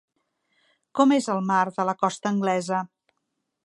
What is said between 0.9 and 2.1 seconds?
Com és el mar de la